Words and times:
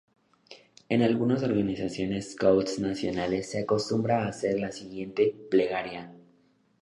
En 0.89 1.03
algunas 1.03 1.43
organizaciones 1.43 2.31
scouts 2.31 2.79
nacionales 2.79 3.51
se 3.51 3.59
acostumbra 3.61 4.25
hacer 4.27 4.59
la 4.59 4.71
siguiente 4.71 5.31
plegaria. 5.51 6.11